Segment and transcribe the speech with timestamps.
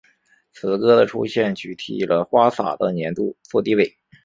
[0.51, 3.99] 此歌的出现取替了花洒的年度作地位。